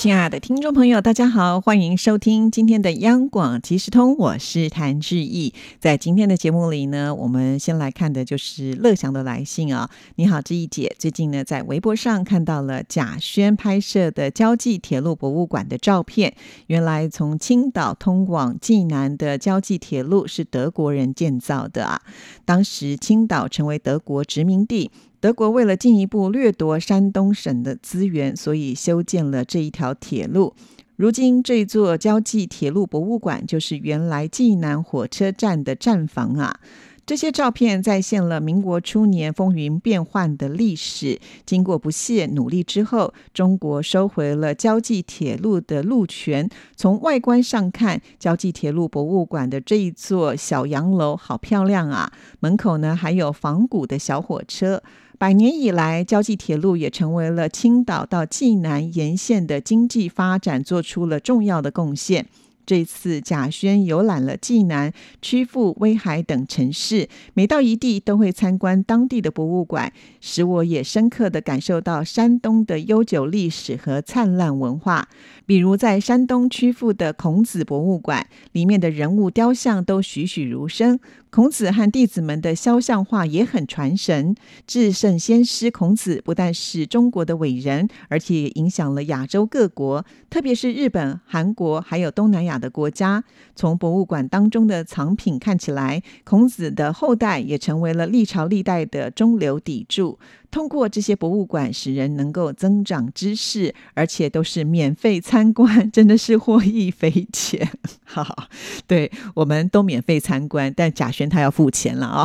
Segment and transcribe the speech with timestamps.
[0.00, 5.52] 亲爱的听众朋友，大家好，欢迎收听今天的央广即时通，我是谭志毅。
[5.78, 9.90] 在今天的节目里呢，我们先来看的就是乐祥的来信啊。
[10.14, 16.34] 你好，志毅姐，最近呢在微博上看到了贾轩拍摄的交际铁路博物馆的照片。
[16.68, 22.00] 原来从青岛通往济南的交际铁路是德国人建造的啊。
[22.46, 24.90] 当时青岛成为德国殖民地。
[25.20, 30.54] 德国为了进一步掠夺山东省的资源，所以修建了这一条铁路。
[30.96, 36.60] 如今，这座交际铁路博物馆就是原来济南火车站的站房啊。
[37.06, 41.18] 这些照片再现了民国初年风云变幻的历史。
[41.44, 46.48] 经过不懈努力之后，中国收回了交际铁路的路权。
[46.76, 52.12] 从外观上看，交际铁路博物馆的这一座小洋楼好漂亮啊！
[52.38, 54.82] 门口呢还有仿古的小火车。
[55.20, 62.24] 百年以来，交际铁路也成为了青岛到济南沿线的经济发展做出了重要的贡献。
[62.64, 75.08] 这次贾轩游览了济南、曲阜、威海等城市，每到一地都会参观当地的博物馆，使我也深刻的感受到山东的悠久历史和灿烂文化。
[75.44, 80.98] 比如在山东曲阜的孔子博物馆，里面的人物雕像都栩栩如生。
[81.30, 84.34] 孔子和弟子们的肖像画也很传神。
[84.66, 93.22] 至圣先师孔子不但是中国的伟人，而且也影响了亚洲各国，特别是日本、韩国还有东南亚的国家。
[93.54, 100.18] 从博物馆当中的藏品看起来，孔子的后代也成为了历朝历代的中流砥柱。
[100.50, 107.70] 通过这些博物馆，使人能够增长知识，而且都是免费参观，真的是获益匪浅。
[108.04, 108.48] 好，
[108.86, 112.24] 对，我们都免费参观，但贾轩他要付钱了啊。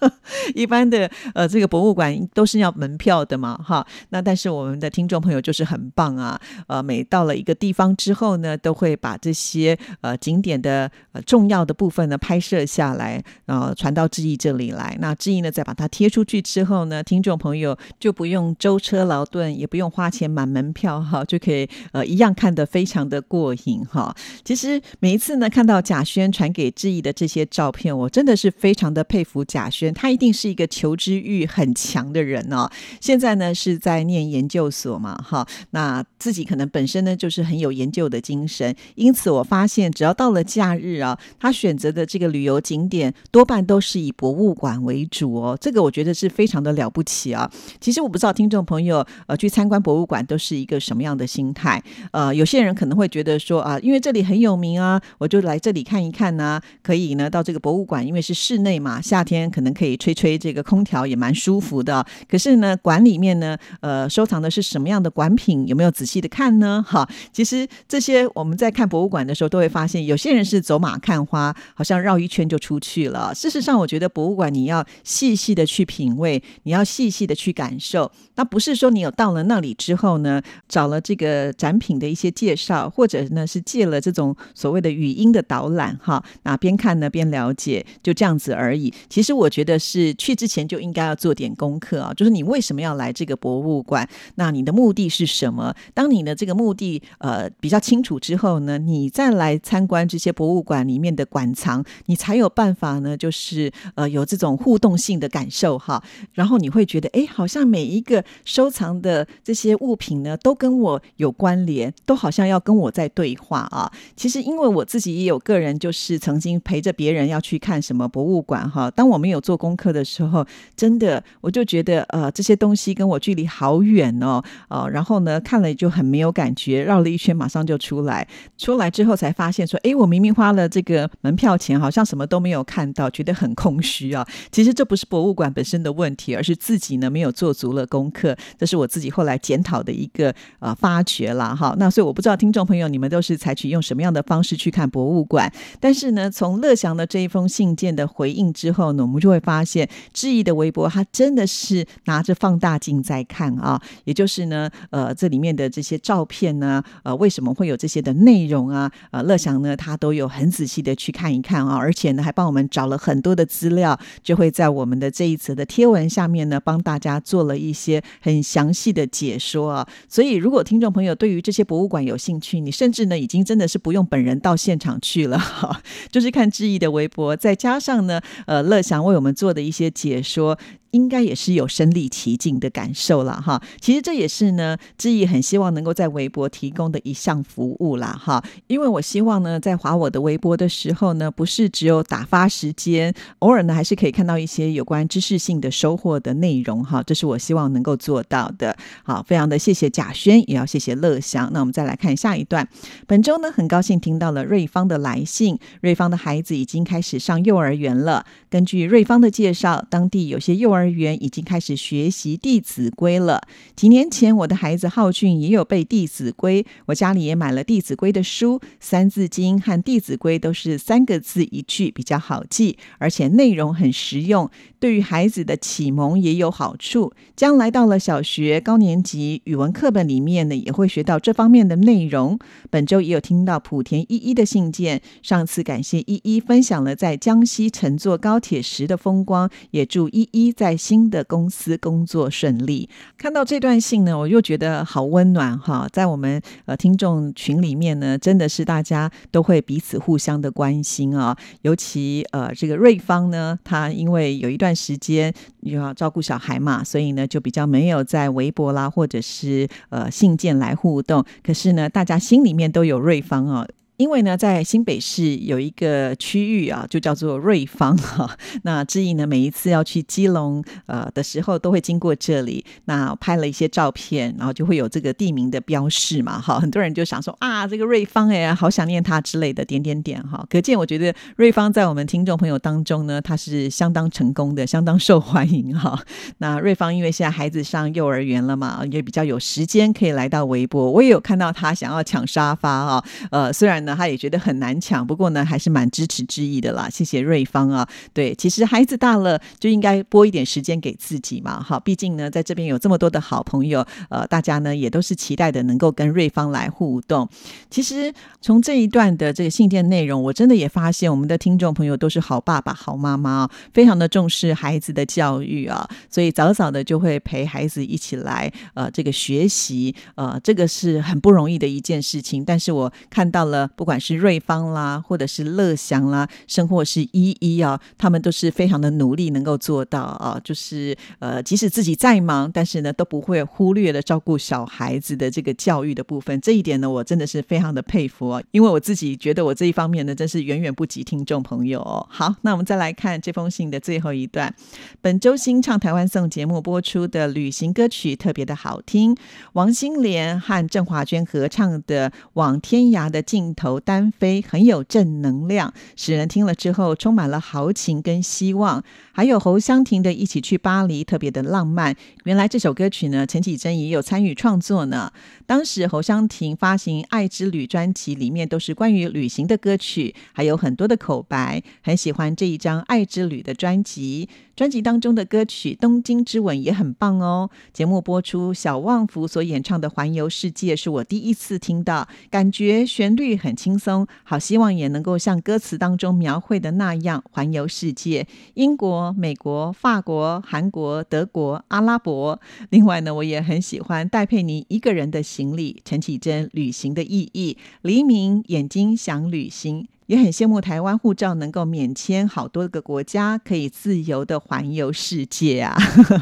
[0.54, 3.86] 一般的呃，这个博物馆都是要门票的嘛，哈。
[4.10, 14.96] 那但是我们的听众朋友就是很棒啊，呃，每到了一个地方之后呢，都会把这些呃景点的呃重要的部分呢拍摄下来，然后传到志毅这里来。
[15.00, 24.14] 那志毅呢再把它贴出去之后呢，听众朋友就不用舟车劳顿，也不用花钱买门票哈，就可以呃一样看得非常的过瘾哈。
[24.44, 29.85] 其实每一次呢看到贾轩传给志毅的这些照片，我真的是非常的佩服贾轩。
[29.92, 32.70] 他一定是一个求知欲很强的人哦。
[33.00, 45.56] 现在呢是在念研究所嘛，哈，那自己可能本身呢就是很有研究的精神，因此我发现只要到了假日啊，他选择的这个旅游景点多半都是以博物馆为主哦。
[45.60, 47.50] 这个我觉得是非常的了不起啊。
[47.80, 59.75] 其实我不知道听众朋友呃去参观博物馆都是一个什么样的心态，呃，有些人可能会觉得说啊，因为这里很有名啊，我就来这里看一看呢，可以呢到这个博物馆，因为是室内嘛，夏天可能。
[59.76, 65.66] 可以吹吹这个空调也蛮舒服的，可是呢，馆里面呢，呃，收藏的是什么样的馆品？
[65.66, 66.82] 有没有仔细的看呢？
[66.88, 73.34] 哈，其实这些我们在看博物馆的时候，都会发现有些人是走马看花，好像绕一圈就出去了。
[73.34, 78.10] 事实上，我觉得博物馆你要细细的去品味，你要细细的去感受。
[78.36, 88.94] 那不是说你有到了那里之后呢，找了这个展品的一些介绍，或者呢是借了这种所谓的语音的导览，哈，那边看呢边了解，就这样子而已。
[89.08, 89.50] 其实我。
[89.56, 94.08] 觉得的是去之前就应该要做点功课啊，就是你为什么要来这个博物馆？
[94.36, 95.74] 那你的目的是什么？
[95.92, 106.02] 当你的这个目的呃比较清楚之后呢，你再来参观这些博物馆里面的馆藏，你才有办法呢，就是呃有这种互动性的感受哈。
[106.34, 113.90] 然后你会觉得，哎，好像每一个收藏的这些物品呢，都跟我有关联，都好像要跟我在对话啊。
[114.14, 119.40] 其实因为我自己也有个人，就是曾经陪着别人要去看什么博物馆哈，当我们有。
[119.46, 120.44] 做功课的时候，
[120.76, 128.26] 真的我就觉得呃这些东西跟我距离好远哦，呃，然后呢看了就很没有感觉，绕了一圈马上就出来，
[128.58, 134.26] 出来之后才发现说，哎，我明明花了这个门票钱，好像什么都没有看到，觉得很空虚啊。
[134.50, 141.74] 其实这不是博物馆本身的问题，而是自己呢没有做足了功课，这是我自己后来检讨的一个呃发掘了哈。
[141.78, 145.50] 那所以我不知道听众朋友你们都是采取用什么样的方式去看博物馆，
[145.80, 149.40] 但是呢，从乐祥的这一封信件的回应之后呢，我们就会。
[149.46, 158.90] 发现，志毅的微博他真的是拿着放大镜在看啊，也就是呢，呃，这里面的这些照片呢，呃，为什么会有这些的内容啊？
[159.12, 169.86] 呃，乐祥呢，他都有很仔细的去看一看啊，而且呢，还帮我们找了很多的资料，就会在我们的这一则的贴文下面呢，帮大家做了一些很详细的解说啊。
[170.08, 180.58] 所以，如果听众朋友对于这些博物馆有兴趣，你甚至呢，已经真的是不用本人到现场去了，哈，就是看志毅的微博，再加上呢，呃，乐祥为我们做的一些解说。
[180.96, 183.62] 应该也是有身临其境的感受了哈。
[183.78, 188.42] 其实这也是呢，志毅很希望能够在微博提供的一项服务啦哈。
[188.66, 197.02] 因为我希望呢，在划我的微博的时候呢，不是只有打发时间，偶尔呢还是可以看到一些有关知识性的收获的内容哈。
[197.02, 198.74] 这是我希望能够做到的。
[199.04, 201.50] 好，非常的谢谢贾轩，也要谢谢乐祥。
[201.52, 202.66] 那我们再来看下一段。
[203.06, 205.58] 本周呢，很高兴听到了瑞芳的来信。
[205.82, 208.24] 瑞芳的孩子已经开始上幼儿园了。
[208.48, 213.42] 根据瑞芳的介绍，当地有些幼儿园已经开始学习《弟子规》了。
[213.74, 227.12] 几年前，我的孩子浩俊也有背《弟子规》，我家里也买了《弟子规》的书，《三字经》和《弟子规》都是三个字一句，比较好记，而且内容很实用，对于孩子的启蒙也有好处。
[227.34, 232.38] 将来到了小学高年级，语文课本里面呢也会学到这方面的内容。
[232.70, 240.75] 本周也有听到莆田依依的信件，上次感谢依依分享了在江西乘坐高铁时的风光，也祝依依在。
[240.76, 242.88] 新的公司工作顺利。
[243.16, 245.88] 看到这段信呢，我又觉得好温暖哈。
[245.92, 251.36] 在我们呃听众群里面呢，真的是大家都会彼此互相的关心啊。
[251.62, 261.24] 尤其呃这个瑞芳呢，他因为有一段时间又要照顾小孩嘛，所以呢就比较没有在微博啦或者是呃信件来互动。
[261.42, 263.66] 可是呢，大家心里面都有瑞芳啊。
[263.96, 268.36] 因为呢，在新北市有一个区域啊，就叫做瑞芳哈。
[268.62, 272.62] 那志毅呢，每一次要去基隆呃的时候，都会经过这里。
[272.84, 276.60] 那拍了一些照片，然后就会有这个地名的标示嘛哈。
[276.60, 280.44] 很多人就想说啊，这个瑞芳哎，好想念他之类的点点点哈。
[280.50, 285.98] 可见我觉得瑞芳在我们听众朋友当中呢，他是相当成功的，相当受欢迎哈。
[286.38, 290.90] 那瑞芳因为现在孩子上幼儿园了嘛，也比较有时间可以来到微博。
[290.90, 293.85] 我也有看到他想要抢沙发啊，呃，虽然。
[293.86, 296.90] 那他也觉得很难抢，不过呢，还是蛮支持之意的啦。
[296.90, 307.28] 谢谢瑞芳啊，对，其实孩子大了就应该拨一点时间给自己嘛，哈，毕竟呢，在这边有这么多的好朋友，呃，大家呢也都是期待的能够跟瑞芳来互动。
[307.70, 322.44] 其实从这一段的这个信件内容，我真的也发现我们的听众朋友都是好爸爸、好妈妈，非常的重视孩子的教育啊，所以早早的就会陪孩子一起来呃这个学习，呃，这个是很不容易的一件事情。
[322.44, 323.70] 但是我看到了。
[323.76, 336.40] 不管是瑞芳啦，或者是乐祥啦，甚或是依依啊，他们都是非常的努力，能够做到啊，就是呃，即使自己再忙，但是呢，都不会忽略了照顾小孩子的这个教育的部分。
[336.40, 342.06] 这一点呢，我真的是非常的佩服啊，因为我自己觉得我这一方面呢，真是远远不及听众朋友。
[342.08, 344.54] 好，那我们再来看这封信的最后一段。
[345.02, 349.14] 本周新唱台湾颂节目播出的旅行歌曲特别的好听，
[349.52, 353.64] 王心莲和郑华娟合唱的《往天涯的尽头》。
[353.66, 358.84] 头单飞很有正能量，使人听了之后充满了豪情跟希望。
[359.10, 361.96] 还有侯湘婷的《一起去巴黎》，特别的浪漫。
[362.22, 365.12] 原来这首歌曲呢，陈绮贞也有参与创作呢。
[365.46, 371.60] 当时侯湘婷发行《爱之旅》专辑，里面都是关于旅行的歌曲，还有很多的口白。
[371.82, 374.28] 很喜欢这一张《爱之旅》的专辑。
[374.54, 377.50] 专辑当中的歌曲《东京之吻》也很棒哦。
[377.72, 392.38] 节目播出，小旺福所演唱的《环游世界》是我第一次听到，感觉旋律很轻松，好希望也能够像歌词当中描绘的那样环游世界，英国、美国、法国、韩国、德国、阿拉伯。
[392.70, 399.88] 另外呢，我也很喜欢戴佩妮一个人的行李，陈绮贞旅行的意义，黎明眼睛想旅行。
[400.06, 405.76] 也很羡慕台湾护照能够免签好多个国家，可以自由的环游世界啊！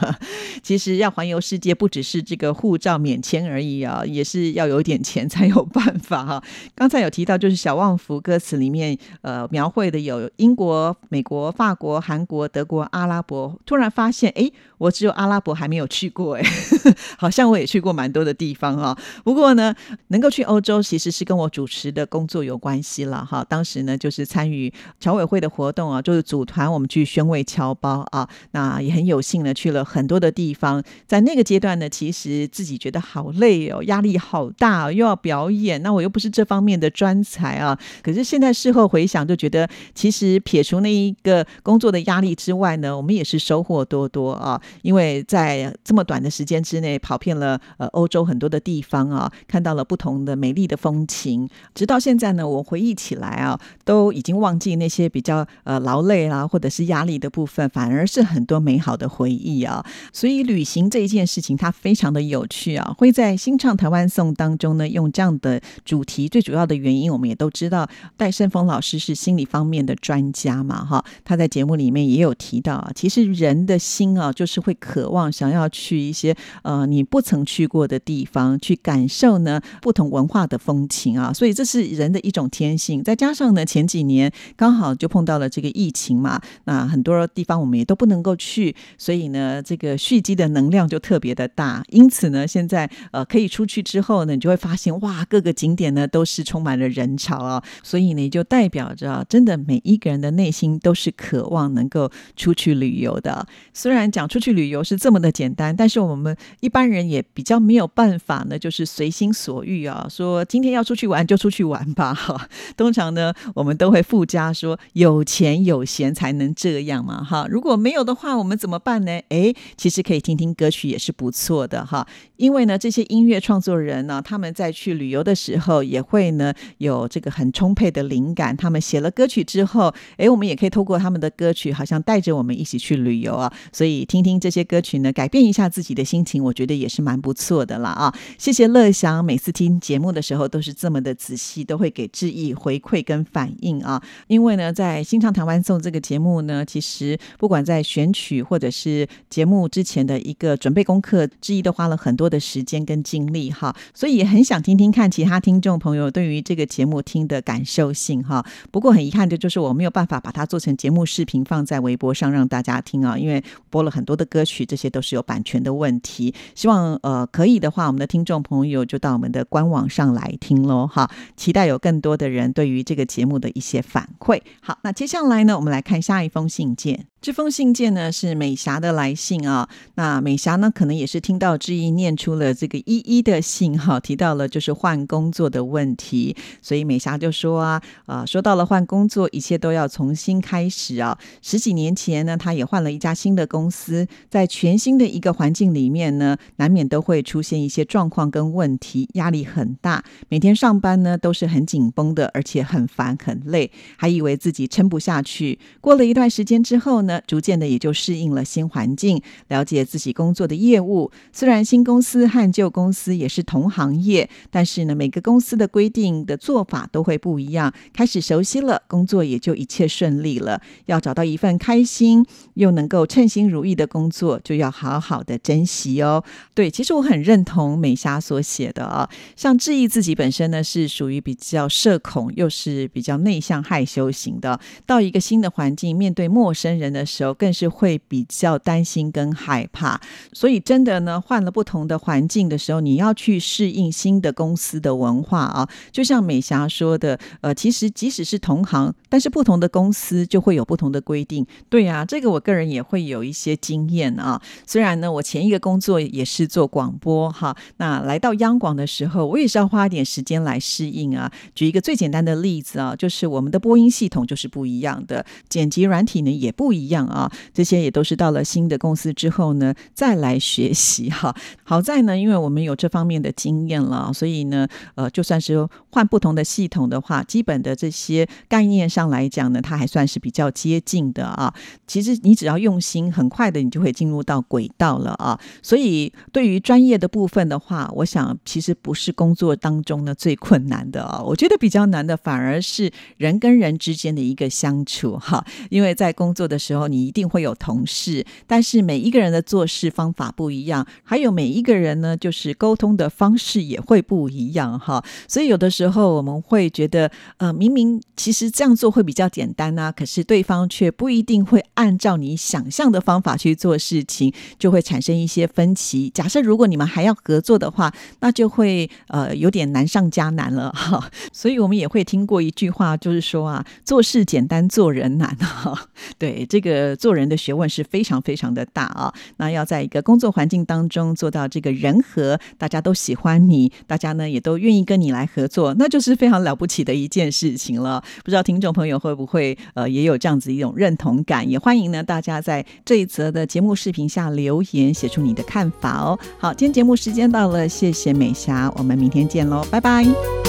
[0.63, 6.43] 其实要环游世界，不只是这个护照免签而已啊，也是要有点钱才有办法哈。
[6.75, 13.59] 刚才有提到，就是小旺福歌词里面呃描绘的有英国、美国、法国、韩国、德国、阿拉伯。
[13.67, 14.51] 突然发现，哎。
[14.85, 16.43] 我只有阿拉伯还没有去过，哎，
[17.17, 18.97] 好像我也去过蛮多的地方啊。
[19.25, 19.75] 不过呢，
[20.09, 23.43] 能够去欧洲其实是跟我主持的工作有关系了哈。
[23.49, 30.83] 当时呢，就是参与侨委会的活动啊，就是组团我们去宣慰侨胞啊，那也很有幸呢去了很多的地方。
[31.07, 37.79] 在那个阶段呢，其实自己觉得好累哦，压力好大，又要表演，那我又不是这方面的专才啊。
[38.03, 44.61] 可是现在事后回想，就觉得其实撇除那一个工作的压力之外呢，我们也是收获多多啊。
[44.83, 51.49] 因为在这么短的时间之内，跑遍了呃欧洲很多的地方啊，看到了不同的美丽的风情。
[51.75, 59.85] 直到现在呢，我回忆起来啊，都已经忘记那些比较呃劳累啦，或者是压力的部分，反而是很多美好的回忆啊。
[60.13, 62.95] 所以旅行这一件事情，它非常的有趣啊。
[62.97, 71.05] 会在新唱台湾颂当中呢，用这样的主题，最主要的原因，我们也都知道，戴胜峰老师是心理方面的专家嘛，哈。
[71.25, 81.33] 他在节目里面也有提到啊，其实人的心啊，就是是会渴望想要去一些呃你不曾去过的地方，去感受呢不同文化的风情啊。
[81.33, 83.03] 所以这是人的一种天性。
[83.03, 91.83] 再加上呢，前几年刚好就碰到了这个疫情嘛，那很多地方我们也都不能够去，所以呢，这个蓄积的能量就特别的大。
[91.89, 97.63] 因此呢，现在呃可以出去之后呢，你就会发现哇，各个景点呢都是充满了人潮啊。
[97.83, 103.47] 所以呢，就代表着真的每一个人的内心都是渴望能够出去旅游的。
[103.73, 112.13] 虽然讲出去旅游是这么的简单，但是我们一般人也比较没有办法呢，就是随心所欲啊，说今天要出去玩就出去玩吧。
[112.13, 112.47] 哈，
[112.77, 117.25] 通常呢，我们都会附加说有钱有闲才能这样嘛。
[117.25, 119.19] 哈，如果没有的话，我们怎么办呢？
[119.31, 122.07] 哎，其实可以听听歌曲也是不错的哈。
[122.37, 128.55] 因为呢，这些音乐创作人呢，他们在去旅游的时候也会呢有这个很充沛的灵感。
[128.55, 133.51] 他们写了歌曲之后，哎，我们也可以透过他们的歌曲，好像带着我们一起去旅游啊。
[133.73, 138.15] 所以听听这些歌曲呢，改变一下自己的心情，我觉得也是蛮不错的啦啊！
[138.39, 144.03] 谢谢乐祥，每次听节目的时候都是这么的仔细，都会给致意回馈跟反应啊。
[144.27, 153.75] 因为呢，在新唱台湾颂这个节目呢，其实不管在选曲或者是节目之前的一个准备功课，致意都花了很多的时间跟精力哈。
[153.95, 158.45] 所以也很想听听看其他听众朋友对于这个节目听的感受性哈。
[158.71, 163.43] 不过很遗憾的就是我没有办法把它做成节目视频放在微博上让大家听啊，因为。
[163.71, 166.35] 播了很多的歌曲，这些都是有版权的问题。
[166.55, 171.11] 希望呃可以的话，我们的听众朋友就到我们的官网上来听喽哈。
[171.37, 174.41] 期待有更多的人对于这个节目的一些反馈。
[174.61, 177.07] 好，那接下来呢，我们来看下一封信件。
[177.25, 179.67] 这封信件呢是美霞的来信啊。
[179.95, 191.19] 那美霞呢，可能也是听到志毅念出了这个依依的信哈，提到了就是换工作的问题，所以美霞就说啊啊，说到了换工作，一切都要重新开始啊。
[191.41, 200.05] 十几年前呢，他也换了一家新的公司，在全新的一个环境里面呢，难免都会出现一些状况跟问题，压力很大。
[200.29, 205.59] 每天上班呢都是很紧绷的，而且很烦很累，还以为自己撑不下去。
[205.81, 207.14] 过了一段时间之后呢。
[207.27, 211.11] 逐渐的也就适应了新环境，了解自己工作的业务。
[211.33, 217.73] 虽然新公司和旧公司也是同行业，但是呢，每个公司的规定的做法都会不一样。
[217.93, 220.61] 开始熟悉了，工作也就一切顺利了。
[220.87, 226.23] 要找到一份开心又能够称心如意的工作，就要好好的珍惜哦。
[226.55, 237.05] 对，其实我很认同美霞所写的啊，像志毅自己本身呢是属于比较社恐，又是比较内向害羞型的，到一个新的环境，面对陌生人的。
[237.15, 240.01] 时候更是会比较担心跟害怕，
[240.33, 245.69] 所以真的呢，换了不同的环境的时候，你要去适应新的公司的文化啊。
[245.93, 251.47] 就像美霞说的，呃，其实即使是同行，但是不同的公司就会有不同的规定。
[251.69, 254.41] 对啊，这个我个人也会有一些经验啊。
[254.67, 261.31] 虽然呢，我前一个工作也是做广播哈，那来到央广的时候，我也是要花点时间来适应啊。
[261.55, 266.95] 举一个最简单的例子啊，就是我们的播音系统就是不一样的，剪辑软体呢也不一样。
[266.95, 271.35] 样啊，这些也都是到了新的公司之后呢，再来学习哈。
[271.65, 281.53] 好在呢，因为我们有这方面的经验了，所以呢，呃，就算是换不同的系统的话，基本的这些概念上来讲呢，它还算是比较接近的啊。
[281.89, 285.37] 其实你只要用心，很快的你就会进入到轨道了啊。
[285.61, 291.21] 所以对于专业的部分的话，我想其实不是工作当中呢最困难的啊。
[291.21, 296.74] 我觉得比较难的反而是人跟人之间的一个相处哈，因为在工作的时候。
[296.75, 305.03] 时候，你一定会有同事，但是每一个人的做事方法不一样，还有每一个人呢，就是沟通的方式也会不一样哈。
[305.29, 316.11] 所以有的时候我们会觉得，呃，明明其实这样做会比较简单啊，可是对方却不一定会按照你想象的方法去做事情，就会产生一些分歧。
[316.11, 321.09] 假设如果你们还要合作的话，那就会呃有点难上加难了哈。
[321.33, 325.89] 所以我们也会听过一句话，就是说啊，做事简单，做人难哈。
[326.19, 329.13] 对，这个做人的学问是非常非常的大啊。
[329.37, 338.03] 那要在一个工作环境当中做到这个人和，大家都喜欢你，大家呢也都愿意跟你来合作，那就是非常了不起的一件事情了。
[338.25, 341.49] 不知道听众朋友会不会呃也有这样子一种认同感？
[341.49, 346.19] 也欢迎呢大家在这一则的节目视频下留言，写出你的看法哦。
[346.39, 350.44] 好，今天节目时间到了，谢谢美霞，我们明天见喽，拜拜。